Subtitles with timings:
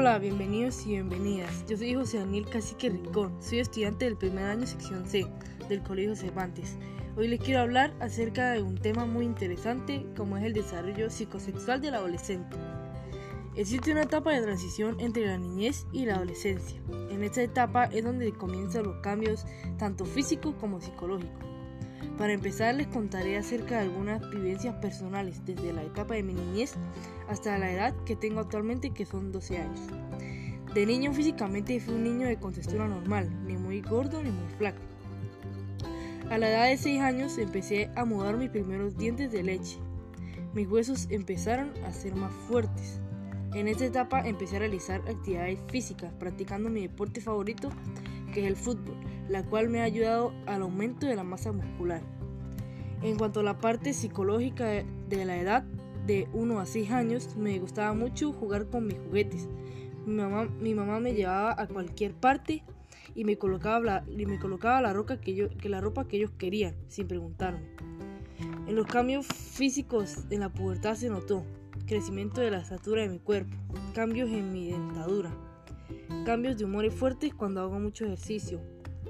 [0.00, 1.66] Hola, bienvenidos y bienvenidas.
[1.66, 5.26] Yo soy José Daniel Cacique Rincón, soy estudiante del primer año sección C
[5.68, 6.76] del Colegio Cervantes.
[7.16, 11.80] Hoy les quiero hablar acerca de un tema muy interesante como es el desarrollo psicosexual
[11.80, 12.56] del adolescente.
[13.56, 16.80] Existe una etapa de transición entre la niñez y la adolescencia.
[17.10, 19.46] En esta etapa es donde comienzan los cambios
[19.78, 21.57] tanto físicos como psicológicos.
[22.16, 26.74] Para empezar les contaré acerca de algunas vivencias personales desde la etapa de mi niñez
[27.28, 29.80] hasta la edad que tengo actualmente que son 12 años.
[30.74, 34.82] De niño físicamente fui un niño de contextura normal, ni muy gordo ni muy flaco.
[36.30, 39.78] A la edad de 6 años empecé a mudar mis primeros dientes de leche.
[40.54, 43.00] Mis huesos empezaron a ser más fuertes.
[43.54, 47.70] En esta etapa empecé a realizar actividades físicas, practicando mi deporte favorito,
[48.32, 48.96] que es el fútbol,
[49.28, 52.02] la cual me ha ayudado al aumento de la masa muscular.
[53.02, 55.62] En cuanto a la parte psicológica de la edad
[56.06, 59.48] de 1 a 6 años, me gustaba mucho jugar con mis juguetes.
[60.06, 62.64] Mi mamá, me llevaba a cualquier parte
[63.14, 66.32] y me colocaba la, me colocaba la, ropa que yo, que la ropa que ellos
[66.38, 67.66] querían, sin preguntarme.
[68.66, 71.44] En los cambios físicos en la pubertad se notó
[71.88, 73.56] crecimiento de la estatura de mi cuerpo,
[73.94, 75.34] cambios en mi dentadura,
[76.26, 78.60] cambios de humores fuertes cuando hago mucho ejercicio,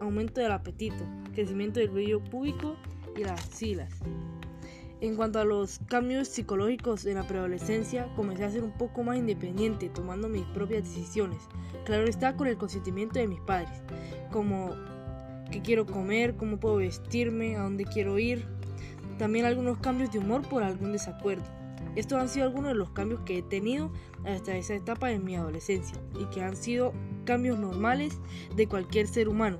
[0.00, 2.76] aumento del apetito, crecimiento del vello púbico
[3.14, 3.92] y las axilas.
[5.02, 9.18] En cuanto a los cambios psicológicos en la preadolescencia, comencé a ser un poco más
[9.18, 11.42] independiente, tomando mis propias decisiones.
[11.84, 13.82] Claro está con el consentimiento de mis padres,
[14.30, 14.70] como
[15.50, 18.46] qué quiero comer, cómo puedo vestirme, a dónde quiero ir.
[19.18, 21.61] También algunos cambios de humor por algún desacuerdo.
[21.94, 23.92] Estos han sido algunos de los cambios que he tenido
[24.24, 26.92] hasta esa etapa de mi adolescencia y que han sido
[27.24, 28.18] cambios normales
[28.56, 29.58] de cualquier ser humano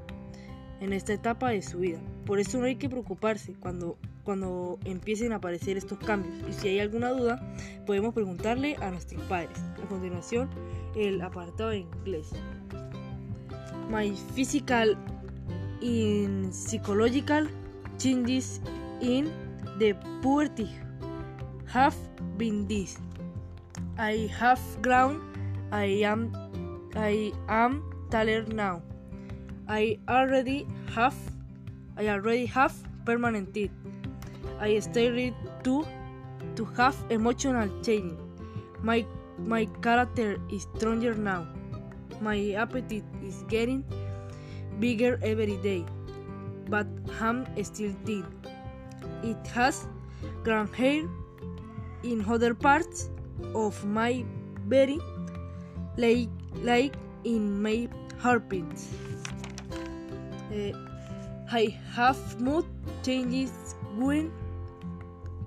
[0.80, 2.00] en esta etapa de su vida.
[2.26, 6.34] Por eso no hay que preocuparse cuando, cuando empiecen a aparecer estos cambios.
[6.48, 7.54] Y si hay alguna duda,
[7.86, 9.58] podemos preguntarle a nuestros padres.
[9.82, 10.48] A continuación,
[10.96, 12.30] el apartado en inglés.
[13.90, 14.96] My physical
[15.82, 17.48] and psychological
[17.98, 18.60] changes
[19.00, 19.30] in
[19.78, 20.68] the puberty
[21.72, 21.96] have
[22.36, 23.00] been this.
[23.96, 25.24] I have grown.
[25.72, 26.28] I am
[26.94, 27.80] I am
[28.12, 28.82] taller now.
[29.68, 31.16] I already have
[31.96, 33.72] I already have permanent teeth.
[34.60, 35.32] I started
[35.64, 35.84] to
[36.60, 38.20] to have emotional change.
[38.84, 39.06] My
[39.38, 41.48] my character is stronger now.
[42.20, 43.80] My appetite is getting
[44.78, 45.88] bigger every day.
[46.68, 46.86] But
[47.20, 48.28] I'm still thin.
[49.24, 49.88] It has
[50.44, 51.08] grown hair
[52.02, 53.10] in other parts
[53.54, 54.24] of my
[54.68, 54.98] body
[55.96, 56.28] like
[56.62, 57.88] like in my
[58.24, 58.88] armpits.
[60.52, 60.72] Uh,
[61.50, 62.64] I have mood
[63.02, 63.52] changes
[63.96, 64.30] when,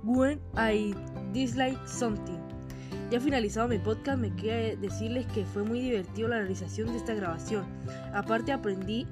[0.04, 0.94] when I
[1.34, 2.42] dislike something.
[3.12, 7.14] Ya finalizado mi podcast, me queda decirles que fue muy divertido la realización de esta
[7.14, 7.66] grabación.
[8.14, 9.08] Aparte aprendí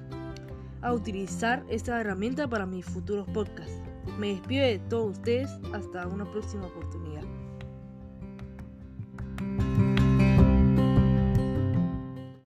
[0.82, 3.93] a utilizar esta herramienta para mis futuros podcasts.
[4.18, 7.24] Me despido de todos ustedes hasta una próxima oportunidad.